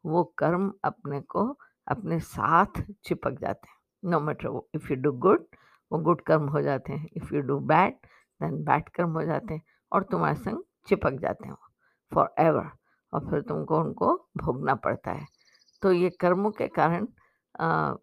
वो 0.06 0.24
कर्म 0.38 0.72
अपने 0.86 1.20
को 1.22 1.48
अपने 1.88 2.20
साथ 2.20 2.82
चिपक 3.06 3.40
जाते 3.42 3.70
हैं। 3.70 3.75
नो 4.04 4.20
मैटर 4.20 4.48
वो 4.48 4.68
इफ़ 4.75 4.92
यू 4.92 4.96
डू 5.02 5.12
गुड 5.20 5.46
वो 5.92 6.00
गुड 6.00 6.22
कर्म 6.22 6.48
हो 6.50 6.62
जाते 6.62 6.94
हैं। 6.94 7.10
If 7.18 7.34
you 7.36 7.42
do 7.42 7.60
bad 7.62 7.94
then 8.42 8.64
bad 8.64 8.90
कर्म 8.90 9.12
हो 9.12 9.24
जाते 9.24 9.54
हैं 9.54 9.62
और 9.92 10.04
तुम्हारे 10.12 10.36
संग 10.36 10.64
चिपक 10.88 11.20
जाते 11.22 11.48
हैं 11.48 11.56
फॉर 12.12 12.34
एवर 12.40 12.70
और 13.14 13.30
फिर 13.30 13.42
तुमको 13.42 13.80
उनको 13.80 14.16
भोगना 14.38 14.75
पड़ता 14.75 15.12
है। 15.12 15.25
तो 15.84 15.92
ये 15.92 16.10
कर्मों 16.20 16.52
के 16.52 16.68
कारण 16.68 17.08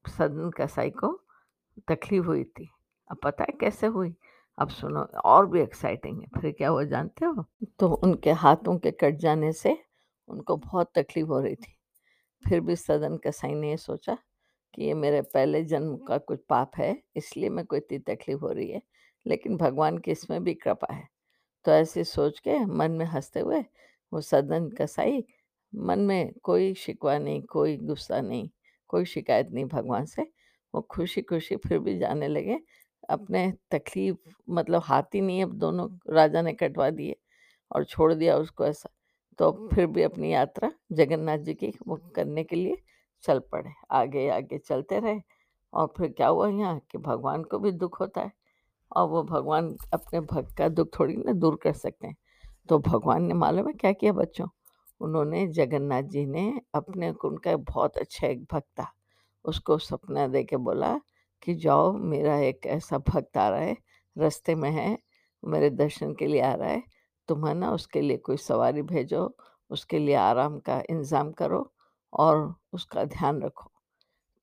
सदन 0.08 0.50
कसाई 0.58 0.90
को 0.90 1.12
तकलीफ़ 1.88 2.26
हुई 2.26 2.44
थी। 2.44 2.70
अब 3.10 3.18
पता 3.24 3.44
है 3.44 3.56
कैसे 3.60 3.86
हुई? 3.86 4.14
अब 4.58 4.68
सुनो, 4.70 5.00
और 5.24 5.46
भी 5.46 5.60
एक्साइटिंग 5.60 6.20
है। 6.22 6.40
फिर 6.40 6.50
क्या 6.52 6.68
हुआ 6.68 6.82
जानते 6.84 7.24
हो? 7.26 7.44
तो 7.80 7.88
उनके 7.94 8.30
हाथों 8.34 8.78
के 8.78 8.90
कट 8.92 9.16
जाने 9.16 9.52
से 9.52 9.76
उनको 10.28 10.56
बहुत 10.56 10.90
तकलीफ़ 10.94 11.28
हो 11.28 11.40
रही 11.40 11.54
थी। 11.54 11.72
फिर 12.42 12.60
भी 12.60 12.76
सदन 12.76 13.16
कसाई 13.18 13.54
ने 13.54 13.76
सोचा 13.76 14.16
कि 14.74 14.84
ये 14.84 14.94
मेरे 14.94 15.22
पहले 15.24 15.62
जन्म 15.64 15.96
का 15.98 16.18
कुछ 16.20 16.40
पाप 16.48 16.72
है, 16.78 16.96
इसलिए 17.16 17.50
मैं 17.50 17.64
को 17.66 17.76
इतनी 17.76 17.98
तकलीफ़ 18.00 18.40
हो 18.40 18.52
रही 18.52 18.70
है, 18.70 18.82
लेकिन 19.26 19.56
भगवान 19.56 19.98
की 19.98 20.10
इसमें 20.12 20.42
भी 20.44 20.54
कृपा 20.56 20.94
है। 20.94 21.08
तो 21.64 21.72
ऐसे 21.72 22.04
सोच 22.04 22.40
के 22.40 22.58
मन 22.66 22.92
में 22.92 23.06
हँसते 23.06 23.40
हुए 23.40 23.60
वो 24.12 24.20
सदन 24.22 24.68
कसाई 24.80 25.24
मन 25.72 26.00
में 26.00 26.32
कोई 26.44 26.74
शिकवा 26.76 27.18
नहीं, 27.18 27.42
कोई 27.44 27.76
गुस्सा 27.78 28.20
नहीं, 28.20 28.50
कोई 28.90 29.04
शिकायत 29.06 29.50
नहीं 29.52 29.64
भगवान 29.66 30.06
से। 30.06 30.22
वो 30.74 30.82
खुशी 30.90 31.22
खुशी 31.22 31.56
फिर 31.58 31.78
भी 31.80 31.98
जाने 31.98 32.28
लगे 32.28 32.58
अपने 33.10 33.50
तकलीफ़ 33.70 34.16
मतलब 34.50 34.82
हाथ 34.84 35.14
ही 35.14 35.20
नहीं 35.20 35.42
अब 35.42 35.52
दोनों 35.54 35.88
राजा 36.10 36.42
ने 36.42 36.52
कटवा 36.54 36.88
दिए 36.90 37.16
और 37.70 37.84
छोड़ 37.84 38.12
दिया 38.14 38.36
उसको 38.36 38.66
ऐसा। 38.66 38.90
तो 39.38 39.50
फिर 39.74 39.86
भी 39.86 40.02
अपनी 40.02 40.32
यात्रा 40.32 40.72
जगन्नाथ 40.92 41.38
जी 41.38 41.54
की 41.54 41.72
वो 41.88 41.96
करने 42.16 42.44
के 42.44 42.56
लिए 42.56 42.76
चल 43.24 43.38
पड़े, 43.52 43.70
आगे 43.90 44.28
आगे 44.30 44.58
चलते 44.58 44.98
रहे। 45.00 45.20
और 45.72 45.92
फिर 45.98 46.08
क्या 46.08 46.28
हुआ 46.28 46.48
यहाँ 46.48 46.78
कि 46.90 46.98
भगवान 46.98 47.42
को 47.44 47.58
भी 47.58 47.72
दुख 47.72 48.00
होता 48.00 48.20
है 48.20 48.32
और 48.92 49.08
वो 49.08 49.22
भगवान 49.24 49.76
अपने 49.94 50.20
भक्त 50.22 50.56
का 50.58 50.68
दुख 50.70 50.88
थोड़ी 50.98 51.16
ना 51.16 51.32
दूर 51.32 51.58
कर 51.62 51.72
सकते 51.74 52.06
हैं। 52.06 52.16
तो 52.68 52.78
भगवान 52.80 53.24
ने 53.24 53.34
मालूम 53.34 53.68
है 53.68 53.72
क्या 53.74 53.92
किया 53.92 54.12
बच्चों? 54.12 54.48
उन्होंने 55.00 55.46
जगन्नाथ 55.48 56.02
जी 56.04 56.24
ने 56.26 56.60
अपने 56.74 57.10
उनका 57.24 57.56
बहुत 57.58 57.96
अच्छा 57.98 58.26
एक 58.26 58.44
भक्त 58.52 58.66
था, 58.80 58.86
उसको 59.44 59.78
सपना 59.80 60.26
दे 60.28 60.42
के 60.44 60.56
बोला 60.58 60.94
कि 61.42 61.54
जाओ, 61.54 61.92
मेरा 61.92 62.38
एक 62.38 62.66
ऐसा 62.66 62.98
भक्त 62.98 63.36
आ 63.36 63.48
रहा 63.48 63.60
है, 63.60 63.76
रास्ते 64.16 64.54
में 64.54 64.70
है, 64.70 64.98
मेरे 65.44 65.70
दर्शन 65.70 66.14
के 66.14 66.26
लिए 66.26 66.40
आ 66.40 66.54
रहा 66.54 66.68
है, 66.68 66.82
तुम 67.28 67.46
है 67.46 67.54
ना, 67.54 67.70
उसके 67.70 68.00
लिए 68.00 68.16
कोई 68.16 68.36
सवारी 68.36 68.82
भेजो, 68.82 69.36
उसके 69.70 69.98
लिए 69.98 70.14
आराम 70.14 70.58
का 70.58 70.82
इंतज़ाम 70.90 71.32
करो 71.32 71.72
और 72.12 72.54
उसका 72.72 73.04
ध्यान 73.04 73.42
रखो। 73.42 73.70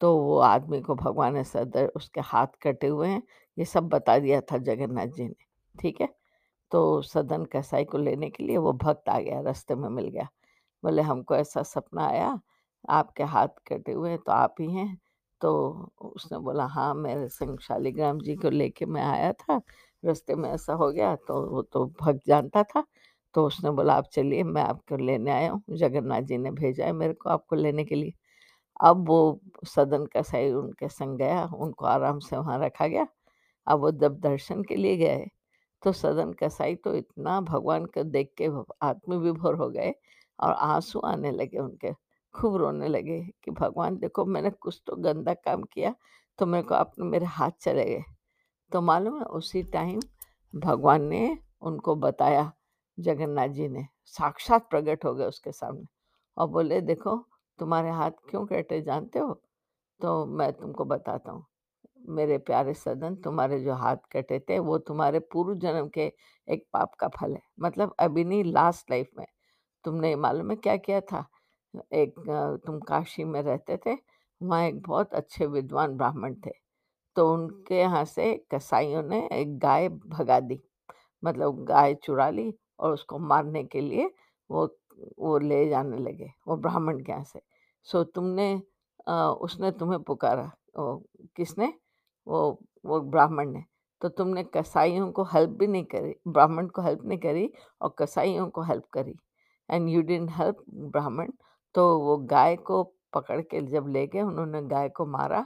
तो 0.01 0.17
वो 0.17 0.37
आदमी 0.39 0.81
को 0.81 0.95
भगवान 0.95 1.33
ने 1.33 1.43
सदर 1.43 1.85
उसके 1.85 2.21
हाथ 2.21 2.47
कटे 2.61 2.87
हुए 2.87 3.07
हैं, 3.07 3.23
ये 3.57 3.65
सब 3.65 3.87
बता 3.89 4.17
दिया 4.19 4.41
था 4.41 4.57
जगन्नाथ 4.57 5.07
जी 5.07 5.23
ने, 5.23 5.35
ठीक 5.75 6.01
है? 6.01 6.09
तो 6.71 7.01
सदन 7.01 7.45
कसाई 7.45 7.85
को 7.85 7.97
लेने 7.97 8.29
के 8.29 8.43
लिए 8.43 8.57
वो 8.57 8.73
भक्त 8.73 9.09
आ 9.09 9.19
गया, 9.19 9.39
रास्ते 9.41 9.75
में 9.75 9.89
मिल 9.89 10.07
गया। 10.07 10.27
बोले, 10.83 11.01
हमको 11.01 11.35
ऐसा 11.35 11.63
सपना 11.63 12.07
आया, 12.07 12.39
आपके 12.89 13.23
हाथ 13.23 13.47
कटे 13.67 13.91
हुए 13.91 14.09
हैं 14.09 14.19
तो 14.19 14.31
आप 14.31 14.55
ही 14.59 14.71
हैं 14.73 14.97
तो 15.41 15.51
उसने 16.07 16.37
बोला 16.39 16.65
हाँ 16.67 16.93
मेरे 16.95 17.27
संग 17.29 17.59
शालिग्राम 17.61 18.19
जी 18.21 18.35
को 18.37 18.49
लेके 18.49 18.85
मैं 18.87 19.03
आया 19.03 19.31
था, 19.33 19.61
रास्ते 20.03 20.35
में 20.35 20.49
ऐसा 20.51 20.73
हो 20.75 20.91
गया 20.91 21.15
तो 21.19 21.41
वो 21.47 21.61
तो 21.63 21.85
भक्त 22.01 22.21
जानता 22.27 22.63
था। 22.65 22.83
तो 23.35 23.45
उसने 23.47 23.71
बोला, 23.71 23.93
आप 23.95 24.07
चलिए, 24.13 24.43
मैं 24.45 24.61
आपको 24.63 24.97
लेने 24.97 25.31
आया 25.31 25.51
हूँ, 25.51 25.61
जगन्नाथ 25.71 26.21
जी 26.23 26.37
ने 26.37 26.51
भेजा 26.53 26.85
है 26.85 26.93
मेरे 26.93 27.13
को 27.15 27.29
आपको 27.29 27.55
लेने 27.55 27.83
के 27.85 27.95
लिए। 27.95 28.13
अब 28.79 29.07
वो 29.09 29.41
सदन 29.67 30.05
कसाई 30.15 30.51
उनके 30.53 30.89
संग 30.89 31.17
गया, 31.19 31.45
उनको 31.55 31.85
आराम 31.87 32.19
से 32.21 32.37
वहाँ 32.37 32.59
रखा 32.61 32.87
गया। 32.87 33.07
अब 33.67 33.79
वो 33.81 33.91
जब 33.93 34.19
दर्शन 34.21 34.63
के 34.63 34.75
लिए 34.75 34.97
गए 34.97 35.27
तो 35.83 35.91
सदन 35.93 36.33
कसाई 36.35 36.75
तो 36.77 36.95
इतना 36.95 37.39
भगवान 37.43 37.85
को 37.87 38.03
देख 38.05 38.33
के 38.37 38.49
आत्मविभोर 38.83 39.55
हो 39.57 39.69
गए 39.71 39.93
और 40.39 40.53
आँसू 40.53 40.99
आने 41.07 41.31
लगे 41.33 41.59
उनके। 41.59 41.91
खूब 42.35 42.55
रोने 42.57 42.87
लगे 42.87 43.21
कि, 43.43 43.51
भगवान 43.51 43.97
देखो 43.97 44.25
मैंने 44.25 44.49
कुछ 44.51 44.81
तो 44.87 44.95
गंदा 44.95 45.33
काम 45.35 45.63
किया 45.63 45.93
तो 46.39 46.45
मेरे 46.45 46.63
को 46.63 46.75
अपने 46.75 47.05
मेरे 47.05 47.25
हाथ 47.27 47.51
चले 47.61 47.85
गए। 47.85 48.03
तो 48.71 48.81
मालूम 48.81 49.17
है 49.19 49.25
उसी 49.31 49.63
टाइम 49.63 49.99
भगवान 50.53 51.03
ने 51.03 51.37
उनको 51.61 51.95
बताया, 51.95 52.51
जगन्नाथ 52.97 53.47
जी 53.49 53.67
ने, 53.69 53.85
साक्षात 54.05 54.69
प्रकट 54.69 55.05
हो 55.05 55.13
गए 55.15 55.25
उसके 55.25 55.51
सामने 55.51 55.85
और 56.37 56.47
बोले, 56.49 56.81
देखो, 56.81 57.15
तुम्हारे 57.59 57.89
हाथ 57.89 58.11
क्यों 58.29 58.45
कटे, 58.45 58.81
जानते 58.81 59.19
हो? 59.19 59.33
तो 60.01 60.25
मैं 60.27 60.51
तुमको 60.53 60.85
बताता 60.85 61.31
हूँ। 61.31 61.45
मेरे 62.09 62.37
प्यारे 62.39 62.73
सदन, 62.73 63.15
तुम्हारे 63.15 63.59
जो 63.61 63.73
हाथ 63.73 63.97
कटे 64.13 64.39
थे, 64.39 64.59
वो 64.59 64.77
तुम्हारे 64.79 65.19
पूर्व 65.33 65.55
जन्म 65.55 65.89
के 65.89 66.11
एक 66.47 66.65
पाप 66.73 66.93
का 66.99 67.07
फल 67.09 67.33
है। 67.33 67.41
मतलब 67.61 67.95
अभी 67.99 68.23
नहीं 68.23 68.43
लास्ट 68.43 68.91
लाइफ 68.91 69.09
में। 69.17 69.25
तुमने 69.85 70.15
मालूम 70.17 70.51
है 70.51 70.55
क्या 70.57 70.77
किया 70.77 71.01
था? 71.01 71.25
एक 71.93 72.15
तुम 72.65 72.79
काशी 72.87 73.23
में 73.23 73.41
रहते 73.41 73.77
थे 73.85 73.95
वहाँ 74.41 74.63
एक 74.67 74.81
बहुत 74.87 75.13
अच्छे 75.13 75.45
विद्वान 75.47 75.95
ब्राह्मण 75.97 76.35
थे 76.45 76.51
तो 77.15 77.31
उनके 77.33 77.79
यहाँ 77.79 78.03
से 78.05 78.33
कसाईयों 78.53 79.03
ने 79.03 79.19
एक 79.33 79.57
गाय 79.59 79.89
भगा 79.89 80.39
दी 80.39 80.59
मतलब 81.23 81.63
गाय 81.65 81.93
चुरा 82.03 82.29
ली 82.29 82.53
और 82.79 82.93
उसको 82.93 83.19
मारने 83.19 83.63
के 83.63 83.81
लिए 83.81 84.09
वो 84.49 84.65
वो 85.19 85.37
ले 85.39 85.67
जाने 85.69 85.97
लगे 85.97 86.31
वो 86.47 86.55
ब्राह्मण 86.57 86.99
के 87.03 87.11
यहाँ 87.11 87.23
से। 87.23 87.41
सो 87.87 88.03
तुमने 88.03 88.53
अ, 89.07 89.11
उसने 89.41 89.71
तुम्हें 89.71 90.01
पुकारा 90.03 90.51
ओ, 90.79 90.97
किसने? 91.35 91.73
वो 92.27 92.59
वो 92.85 92.99
ब्राह्मण 93.11 93.51
ने। 93.51 93.63
तो 94.01 94.09
तुमने 94.09 94.43
कसाईयों 94.55 95.11
को 95.11 95.23
हेल्प 95.33 95.49
भी 95.59 95.67
नहीं 95.67 95.83
करी 95.93 96.13
ब्राह्मण 96.27 96.67
को 96.75 96.81
हेल्प 96.81 97.03
नहीं 97.05 97.19
करी 97.19 97.49
और 97.81 97.95
कसाईयों 97.99 98.47
को 98.49 98.61
हेल्प 98.63 98.85
करी 98.93 99.15
एंड 99.69 99.89
यू 99.89 100.01
डिडंट 100.01 100.31
हेल्प 100.37 100.63
ब्राह्मण। 100.91 101.31
तो 101.75 101.99
वो 101.99 102.17
गाय 102.17 102.55
को 102.55 102.83
पकड़ 103.13 103.41
के 103.41 103.61
जब 103.61 103.87
ले 103.87 104.05
गए, 104.07 104.21
उन्होंने 104.21 104.61
गाय 104.61 104.89
को 104.89 105.05
मारा 105.05 105.45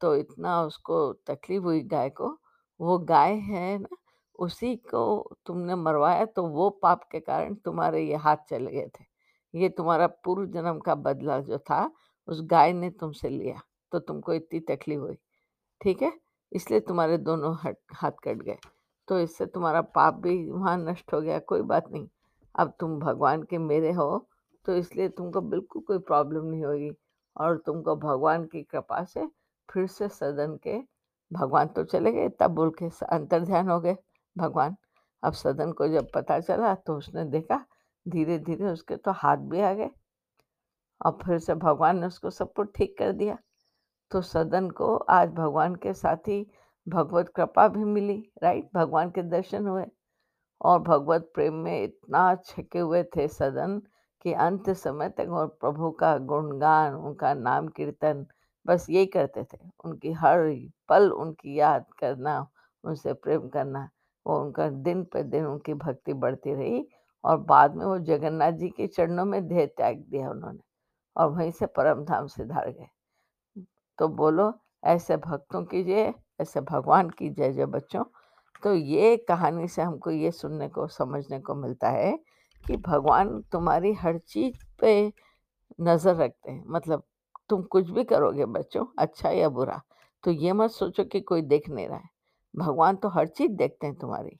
तो 0.00 0.14
इतना 0.16 0.62
उसको 0.62 1.12
तकलीफ़ 1.26 1.62
हुई 1.62 1.82
गाय 1.82 2.10
को। 2.10 2.38
वो 2.80 2.98
गाय 2.98 3.34
है 3.34 3.78
ना, 3.78 3.96
उसी 4.38 4.74
को 4.76 5.36
तुमने 5.46 5.74
मरवाया 5.74 6.24
तो 6.24 6.46
वो 6.46 6.68
पाप 6.70 7.04
के 7.12 7.20
कारण 7.20 7.54
तुम्हारे 7.54 8.02
ये 8.02 8.16
हाथ 8.16 8.36
चले 8.50 8.70
गए 8.70 8.86
थे। 8.86 9.04
ये 9.54 9.68
तुम्हारा 9.68 10.06
पूर्व 10.24 10.46
जन्म 10.46 10.78
का 10.78 10.94
बदला 10.94 11.40
जो 11.40 11.58
था, 11.58 11.90
उस 12.28 12.40
गाय 12.42 12.72
ने 12.72 12.90
तुमसे 12.90 13.28
लिया 13.28 13.60
तो 13.92 13.98
तुमको 13.98 14.32
इतनी 14.32 14.60
तकलीफ़ 14.60 15.00
हुई। 15.00 15.16
ठीक 15.80 16.02
है? 16.02 16.12
इसलिए 16.52 16.80
तुम्हारे 16.80 17.18
दोनों 17.18 17.54
हट, 17.62 17.76
हाथ 17.94 18.12
कट 18.24 18.42
गए। 18.42 18.58
तो 19.08 19.18
इससे 19.20 19.46
तुम्हारा 19.46 19.80
पाप 19.82 20.14
भी 20.14 20.50
वहाँ 20.50 20.76
नष्ट 20.78 21.12
हो 21.14 21.20
गया, 21.20 21.38
कोई 21.38 21.62
बात 21.62 21.90
नहीं। 21.92 22.08
अब 22.54 22.72
तुम 22.80 22.98
भगवान 22.98 23.42
के 23.42 23.58
मेरे 23.58 23.92
हो 23.92 24.28
तो 24.66 24.74
इसलिए 24.76 25.08
तुमको 25.08 25.40
बिल्कुल 25.40 25.82
कोई 25.82 25.98
प्रॉब्लम 26.00 26.44
नहीं 26.44 26.64
होगी। 26.64 26.90
और 27.36 27.56
तुमको 27.66 27.96
भगवान 27.96 28.44
की 28.46 28.62
कृपा 28.62 29.02
से 29.04 29.26
फिर 29.68 29.86
से 29.86 30.08
सदन 30.08 30.56
के 30.64 30.78
भगवान 31.30 31.68
तो 31.68 31.84
चले 31.84 32.12
गए, 32.12 32.28
तब 32.30 32.50
बोल 32.50 32.70
के 32.78 32.86
अंतर 33.06 33.44
ध्यान 33.44 33.68
हो 33.68 33.80
गए 33.80 33.96
भगवान। 34.36 34.76
अब 35.22 35.32
सदन 35.32 35.72
को 35.72 35.88
जब 35.88 36.10
पता 36.14 36.38
चला 36.40 36.74
तो 36.76 36.96
उसने 36.98 37.24
देखा 37.24 37.64
धीरे 38.06 38.38
धीरे 38.38 38.66
उसके 38.66 38.96
तो 38.96 39.10
हाथ 39.12 39.36
भी 39.50 39.60
आ 39.60 39.72
गए। 39.74 39.90
और 41.00 41.18
फिर 41.24 41.38
से 41.38 41.54
भगवान 41.54 41.98
ने 42.00 42.06
उसको 42.06 42.30
सब 42.30 42.52
कुछ 42.52 42.68
ठीक 42.76 42.96
कर 42.98 43.12
दिया। 43.12 43.38
तो 44.10 44.20
सदन 44.22 44.68
को 44.70 44.94
आज 44.96 45.30
भगवान 45.34 45.74
के 45.74 45.92
साथ 45.94 46.28
ही 46.28 46.46
भगवत 46.86 47.28
कृपा 47.36 47.66
भी 47.68 47.84
मिली, 47.84 48.16
राइट? 48.42 48.68
भगवान 48.74 49.10
के 49.10 49.22
दर्शन 49.22 49.66
हुए। 49.66 49.84
और 50.60 50.78
भगवत 50.80 51.30
प्रेम 51.34 51.54
में 51.54 51.82
इतना 51.82 52.34
छके 52.36 52.78
हुए 52.78 53.02
थे 53.16 53.26
सदन 53.28 53.80
कि 54.24 54.32
अंत 54.32 54.70
समय 54.70 55.08
तक 55.08 55.28
और 55.30 55.46
प्रभु 55.46 55.90
का 55.90 56.18
गुणगान, 56.18 56.94
उनका 56.94 57.34
नाम 57.34 57.68
कीर्तन 57.68 58.26
बस 58.66 58.86
यही 58.90 59.06
करते 59.06 59.44
थे। 59.44 59.58
उनकी 59.84 60.12
हर 60.12 60.38
पल 60.88 61.10
उनकी 61.10 61.58
याद 61.60 61.86
करना, 61.98 62.48
उनसे 62.84 63.12
प्रेम 63.12 63.48
करना, 63.48 63.88
वो 64.26 64.40
उनका 64.40 64.68
दिन 64.68 65.04
पर 65.04 65.22
दिन 65.22 65.46
उनकी 65.46 65.74
भक्ति 65.74 66.12
बढ़ती 66.12 66.54
रही 66.54 66.88
और 67.24 67.36
बाद 67.36 67.76
में 67.76 67.84
वो 67.86 67.98
जगन्नाथ 67.98 68.52
जी 68.52 68.68
के 68.68 68.86
चरणों 68.86 69.24
में 69.24 69.46
देह 69.48 69.66
त्याग 69.66 69.96
दिया 69.96 70.30
उन्होंने 70.30 70.60
और 71.16 71.30
वहीं 71.30 71.50
से 71.50 71.66
परम 71.66 72.04
धाम 72.04 72.26
से 72.26 72.44
धार 72.44 72.70
गए। 72.70 72.86
तो 73.98 74.08
बोलो, 74.08 74.52
ऐसे 74.84 75.16
भक्तों 75.16 75.64
की 75.64 75.84
जय, 75.84 76.14
ऐसे 76.40 76.60
भगवान 76.60 77.10
की 77.10 77.30
जय 77.30 77.52
जय 77.52 77.66
बच्चों। 77.66 78.04
तो 78.62 78.74
ये 78.74 79.16
कहानी 79.16 79.68
से 79.68 79.82
हमको 79.82 80.10
ये 80.10 80.30
सुनने 80.30 80.68
को, 80.68 80.86
समझने 80.86 81.40
को 81.40 81.54
मिलता 81.54 81.90
है 81.90 82.18
कि 82.66 82.76
भगवान 82.78 83.40
तुम्हारी 83.52 83.92
हर 83.94 84.18
चीज़ 84.18 84.64
पे 84.80 85.12
नज़र 85.80 86.14
रखते 86.16 86.52
हैं। 86.52 86.64
मतलब 86.68 87.02
तुम 87.50 87.62
कुछ 87.64 87.90
भी 87.90 88.04
करोगे 88.04 88.44
बच्चों 88.46 88.84
अच्छा 88.98 89.30
या 89.30 89.48
बुरा 89.48 89.80
तो 90.24 90.30
ये 90.30 90.52
मत 90.52 90.70
सोचो 90.70 91.04
कि 91.04 91.20
कोई 91.20 91.42
देख 91.42 91.68
नहीं 91.70 91.86
रहा 91.88 91.98
है। 91.98 92.08
भगवान 92.54 92.96
तो 92.96 93.08
हर 93.08 93.26
चीज़ 93.28 93.52
देखते 93.52 93.86
हैं 93.86 93.96
तुम्हारी। 93.96 94.38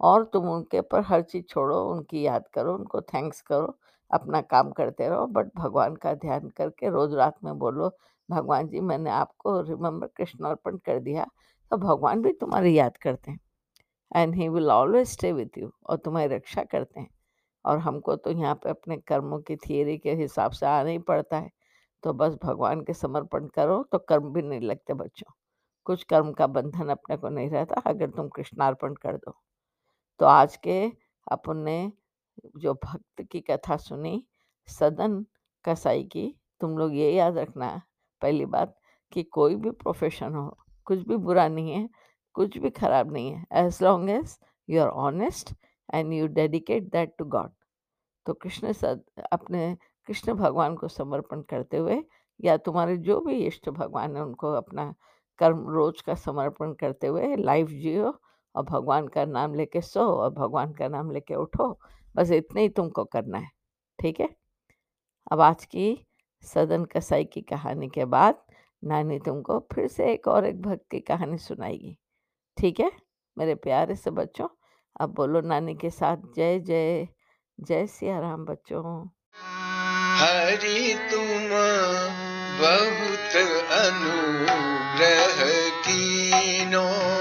और 0.00 0.24
तुम 0.24 0.48
उनके 0.50 0.80
पर 0.80 1.02
हर 1.02 1.22
चीज़ 1.22 1.44
छोड़ो, 1.44 1.78
उनकी 1.90 2.22
याद 2.26 2.44
करो, 2.54 2.74
उनको 2.74 3.00
थैंक्स 3.02 3.40
करो, 3.42 3.78
अपना 4.10 4.40
काम 4.42 4.70
करते 4.70 5.08
रहो, 5.08 5.26
बट 5.26 5.50
भगवान 5.56 5.96
का 5.96 6.14
ध्यान 6.14 6.48
करके 6.48 6.90
रोज 6.90 7.14
रात 7.14 7.36
में 7.44 7.58
बोलो, 7.58 7.90
भगवान 8.28 8.68
जी, 8.68 8.80
मैंने 8.80 9.10
आपको 9.10 9.60
रिमेम्बर 9.62 10.06
कृष्ण 10.16 10.44
अर्पण 10.44 10.76
कर 10.76 11.00
दिया 11.00 11.26
तो 11.72 11.76
भगवान 11.76 12.22
भी 12.22 12.32
तुम्हारी 12.32 12.78
याद 12.78 12.96
करते 12.96 13.30
हैं। 13.30 13.40
And 14.16 14.34
he 14.34 14.48
will 14.48 14.70
always 14.70 15.08
stay 15.08 15.32
with 15.32 15.58
you 15.58 15.70
और 15.86 15.96
तुम्हारी 15.96 16.34
रक्षा 16.34 16.64
करते 16.64 17.00
हैं। 17.00 17.08
और 17.64 17.78
हमको 17.78 18.16
तो 18.16 18.30
यहाँ 18.30 18.54
पे 18.54 18.70
अपने 18.70 18.96
कर्मों 18.98 19.38
की 19.40 19.56
थियरी 19.58 19.96
के 19.98 20.12
हिसाब 20.14 20.52
से 20.52 20.66
आना 20.66 20.90
ही 20.90 20.98
पड़ता 21.00 21.38
है। 21.38 21.50
तो 22.02 22.12
बस 22.12 22.36
भगवान 22.42 22.80
के 22.80 22.94
समर्पण 22.94 23.46
करो 23.54 23.82
तो 23.92 23.98
कर्म 23.98 24.32
भी 24.32 24.42
नहीं 24.42 24.60
लगते 24.60 24.94
बच्चों। 24.94 25.32
कुछ 25.86 26.02
कर्म 26.04 26.32
का 26.32 26.46
बंधन 26.46 26.88
अपने 26.88 27.16
को 27.16 27.28
नहीं 27.28 27.50
रहता, 27.50 27.80
अगर 27.80 28.10
तुम 28.10 28.28
कृष्णार्पण 28.28 28.94
कर 28.94 29.16
दो। 29.16 29.34
तो 30.20 30.26
आज 30.26 30.56
के 30.56 30.80
अपन 31.26 31.56
ने 31.58 31.92
जो 32.56 32.74
भक्त 32.74 33.22
की 33.22 33.40
कथा 33.40 33.76
सुनी, 33.76 34.24
सदन 34.68 35.24
कसाई 35.64 36.02
की, 36.04 36.34
तुम 36.60 36.76
लोग 36.78 36.94
ये 36.94 37.10
याद 37.12 37.38
रखना 37.38 37.70
पहली 38.22 38.46
बात 38.46 38.76
कि 39.12 39.22
कोई 39.22 39.54
भी 39.56 39.70
प्रोफेशन 39.72 40.34
हो, 40.34 40.56
कुछ 40.86 41.06
भी 41.08 41.16
बुरा 41.16 41.48
नहीं 41.48 41.72
है, 41.72 41.88
कुछ 42.34 42.58
भी 42.58 42.70
खराब 42.70 43.12
नहीं 43.12 43.32
है 43.32 43.44
as 43.56 43.78
long 43.82 44.10
as 44.10 44.38
you 44.68 44.80
are 44.82 44.88
honest 44.88 45.54
and 45.94 46.12
you 46.12 46.26
dedicate 46.26 46.90
that 46.92 47.14
to 47.18 47.24
God 47.24 47.50
तो 48.26 48.34
कृष्ण 48.34 48.72
सद 48.72 49.02
अपने 49.32 49.76
कृष्ण 50.08 50.34
भगवान 50.34 50.74
को 50.76 50.88
समर्पण 50.88 51.42
करते 51.42 51.76
हुए 51.76 52.02
या 52.40 52.56
तुम्हारे 52.56 52.96
जो 52.96 53.20
भी 53.20 53.34
इष्ट 53.46 53.68
भगवान 53.70 54.16
है, 54.16 54.22
उनको 54.22 54.52
अपना 54.52 54.94
कर्म, 55.38 55.68
रोज 55.68 56.00
का 56.02 56.14
समर्पण 56.14 56.72
करते 56.72 57.06
हुए 57.06 57.36
लाइफ 57.36 57.68
जियो 57.68 58.12
और 58.54 58.62
भगवान 58.64 59.08
का 59.08 59.24
नाम 59.24 59.54
लेके 59.54 59.80
सो 59.80 60.00
और 60.00 60.30
भगवान 60.30 60.72
का 60.72 60.88
नाम 60.88 61.10
लेके 61.10 61.34
उठो। 61.34 61.78
बस 62.16 62.30
इतना 62.30 62.60
ही 62.60 62.68
तुमको 62.68 63.04
करना 63.04 63.38
है, 63.38 63.50
ठीक 63.98 64.20
है? 64.20 64.28
अब 65.32 65.40
आज 65.40 65.64
की 65.64 66.06
सदन 66.44 66.84
कसाई 66.84 67.24
की 67.24 67.40
कहानी 67.42 67.88
के 67.88 68.04
बाद 68.04 68.42
नानी 68.82 69.18
तुमको 69.18 69.58
फिर 69.74 69.88
से 69.88 70.12
एक 70.12 70.28
और 70.28 70.46
एक 70.46 70.60
भक्त 70.62 70.84
की 70.90 71.00
कहानी 71.00 71.38
सुनाएगी, 71.38 71.96
ठीक 72.56 72.80
है? 72.80 72.90
मेरे 73.36 73.54
प्यारे 73.54 73.94
से 73.96 74.10
बच्चों 74.10 74.48
अब 75.00 75.14
बोलो 75.14 75.40
नानी 75.40 75.74
के 75.74 75.90
साथ 75.90 76.16
जय 76.36 76.58
जय 76.58 77.08
जय 77.60 77.86
सिया 77.86 78.20
राम 78.20 78.44
बच्चों। 78.44 79.08
हरि 80.18 80.98
तुम 81.10 81.48
बहुत 82.60 83.36
अनुग्रह 83.72 85.44
कीनो। 85.80 87.17